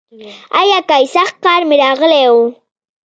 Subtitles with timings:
[0.57, 2.35] ای اکا ای سخت قار مې راغلی و.